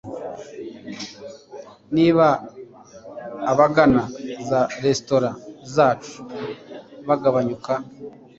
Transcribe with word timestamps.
Niba 1.95 2.25
abagana 3.51 4.03
za 4.49 4.61
resitora 4.83 5.29
zacu 5.73 6.17
bagabanyuka 7.07 7.73